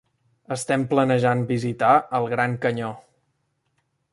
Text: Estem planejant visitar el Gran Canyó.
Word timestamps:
Estem 0.53 0.85
planejant 0.93 1.45
visitar 1.51 1.91
el 2.21 2.27
Gran 2.35 2.57
Canyó. 2.65 2.91